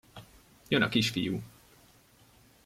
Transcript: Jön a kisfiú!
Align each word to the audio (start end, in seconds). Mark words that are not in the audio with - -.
Jön 0.71 0.81
a 0.85 0.89
kisfiú! 0.93 1.35